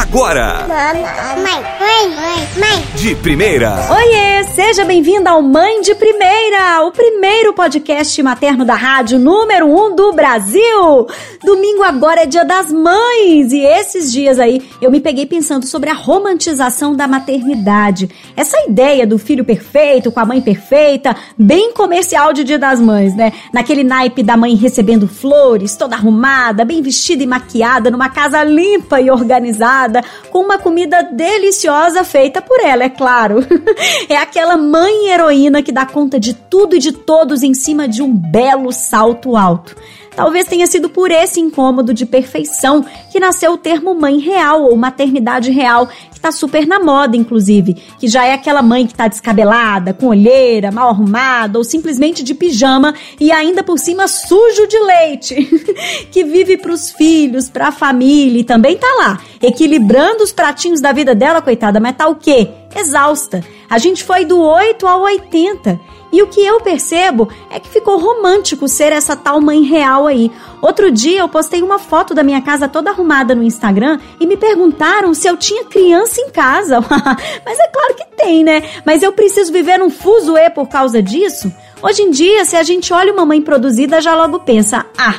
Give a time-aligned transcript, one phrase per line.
[0.00, 0.66] agora.
[0.68, 1.02] Mãe,
[1.42, 2.84] mãe, mãe, mãe.
[2.96, 3.72] De primeira.
[3.90, 9.94] Oiê, seja bem-vinda ao Mãe de Primeira, o primeiro podcast materno da rádio número um
[9.94, 11.06] do Brasil.
[11.42, 15.88] Domingo agora é dia das mães e esses dias aí eu me peguei pensando sobre
[15.88, 18.10] a romantização da maternidade.
[18.36, 23.14] Essa ideia do filho perfeito com a mãe perfeita, bem comercial de dia das mães,
[23.14, 23.32] né?
[23.52, 29.00] Naquele naipe da mãe recebendo flores, toda arrumada, bem vestida e maquiada, numa casa limpa
[29.00, 29.85] e organizada,
[30.30, 33.44] com uma comida deliciosa feita por ela, é claro.
[34.08, 38.02] é aquela mãe heroína que dá conta de tudo e de todos em cima de
[38.02, 39.76] um belo salto alto.
[40.16, 44.74] Talvez tenha sido por esse incômodo de perfeição que nasceu o termo mãe real ou
[44.74, 49.08] maternidade real, que tá super na moda, inclusive, que já é aquela mãe que tá
[49.08, 54.78] descabelada, com olheira, mal arrumada ou simplesmente de pijama e ainda por cima sujo de
[54.78, 55.34] leite,
[56.10, 61.14] que vive pros filhos, pra família e também tá lá, equilibrando os pratinhos da vida
[61.14, 62.48] dela, coitada, mas tá o quê?
[62.78, 63.42] Exausta.
[63.68, 65.80] A gente foi do 8 ao 80
[66.12, 70.30] e o que eu percebo é que ficou romântico ser essa tal mãe real aí.
[70.62, 74.36] Outro dia eu postei uma foto da minha casa toda arrumada no Instagram e me
[74.36, 76.80] perguntaram se eu tinha criança em casa.
[77.44, 78.62] Mas é claro que tem, né?
[78.84, 81.52] Mas eu preciso viver fuso E por causa disso?
[81.82, 85.14] Hoje em dia, se a gente olha uma mãe produzida, já logo pensa: ah,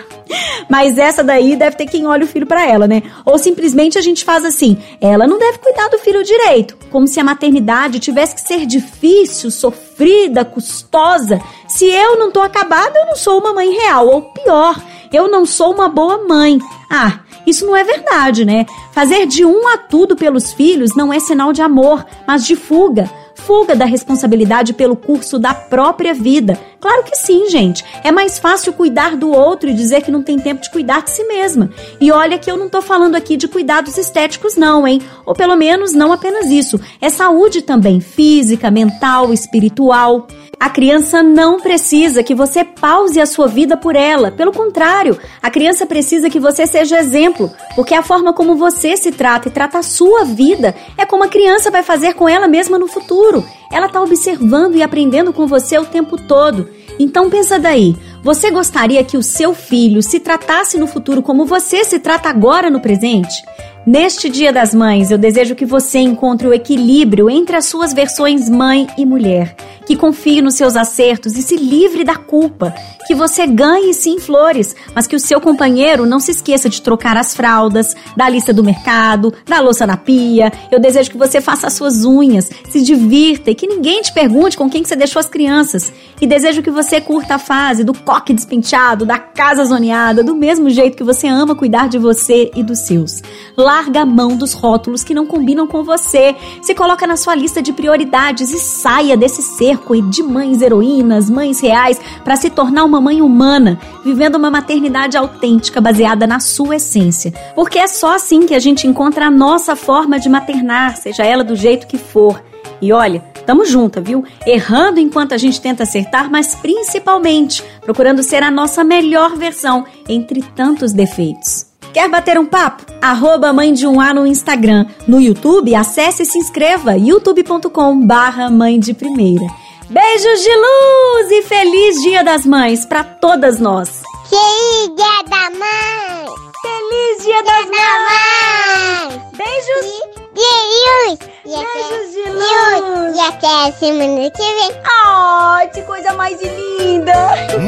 [0.67, 3.03] mas essa daí deve ter quem olha o filho para ela, né?
[3.23, 7.19] Ou simplesmente a gente faz assim: ela não deve cuidar do filho direito, como se
[7.19, 11.39] a maternidade tivesse que ser difícil, sofrida, custosa.
[11.67, 14.81] Se eu não tô acabada, eu não sou uma mãe real, ou pior,
[15.13, 16.59] eu não sou uma boa mãe.
[16.89, 18.65] Ah, isso não é verdade, né?
[18.93, 23.07] Fazer de um a tudo pelos filhos não é sinal de amor, mas de fuga
[23.37, 26.59] fuga da responsabilidade pelo curso da própria vida.
[26.79, 27.83] Claro que sim, gente.
[28.03, 31.11] É mais fácil cuidar do outro e dizer que não tem tempo de cuidar de
[31.11, 31.69] si mesma.
[31.99, 35.01] E olha que eu não tô falando aqui de cuidados estéticos, não, hein?
[35.25, 36.79] Ou pelo menos não apenas isso.
[37.01, 40.27] É saúde também, física, mental, espiritual.
[40.59, 44.31] A criança não precisa que você pause a sua vida por ela.
[44.31, 49.11] Pelo contrário, a criança precisa que você seja exemplo, porque a forma como você se
[49.11, 52.79] trata e trata a sua vida é como a criança vai fazer com ela mesma
[52.79, 53.45] no futuro.
[53.71, 56.67] Ela está observando e aprendendo com você o tempo todo.
[56.99, 61.83] Então pensa daí, você gostaria que o seu filho se tratasse no futuro como você
[61.83, 63.43] se trata agora no presente?
[63.85, 68.49] Neste Dia das Mães, eu desejo que você encontre o equilíbrio entre as suas versões
[68.49, 69.55] mãe e mulher
[69.87, 72.75] que confie nos seus acertos e se livre da culpa,
[73.07, 77.15] que você ganhe sim flores, mas que o seu companheiro não se esqueça de trocar
[77.15, 80.51] as fraldas, da lista do mercado, da louça na pia.
[80.69, 84.57] Eu desejo que você faça as suas unhas, se divirta e que ninguém te pergunte
[84.57, 85.93] com quem que você deixou as crianças.
[86.19, 90.69] E desejo que você curta a fase do coque despenteado, da casa zoneada, do mesmo
[90.69, 93.21] jeito que você ama cuidar de você e dos seus.
[93.55, 96.35] Larga a mão dos rótulos que não combinam com você.
[96.61, 101.29] Se coloca na sua lista de prioridades e saia desse ser cerco de mães heroínas,
[101.29, 106.77] mães reais, para se tornar uma mãe humana, vivendo uma maternidade autêntica baseada na sua
[106.77, 107.31] essência.
[107.55, 111.43] Porque é só assim que a gente encontra a nossa forma de maternar, seja ela
[111.43, 112.41] do jeito que for.
[112.81, 114.23] E olha, tamo junta, viu?
[114.45, 120.41] Errando enquanto a gente tenta acertar, mas principalmente procurando ser a nossa melhor versão entre
[120.41, 121.67] tantos defeitos.
[121.93, 122.85] Quer bater um papo?
[123.01, 124.85] Arroba Mãe de um A no Instagram.
[125.07, 129.47] No YouTube, acesse e se inscreva youtube.com barra Mãe de Primeira.
[129.89, 134.01] Beijos de luz e feliz Dia das Mães para todas nós.
[134.29, 136.25] Feliz Dia da Mãe!
[136.61, 139.21] Feliz Dia das Mães!
[139.37, 139.85] Beijos!
[140.33, 141.19] Beijos!
[141.45, 143.15] Beijos de luz!
[143.15, 144.81] E até a semana que vem.
[144.83, 147.13] Ai, que coisa mais linda!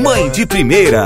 [0.03, 1.05] Mãe de primeira.